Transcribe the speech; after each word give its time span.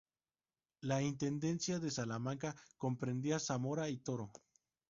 La 0.79 0.99
Intendencia 1.03 1.77
de 1.77 1.91
Salamanca 1.91 2.55
comprendía 2.79 3.37
Zamora 3.37 3.87
y 3.87 3.97
Toro. 3.97 4.31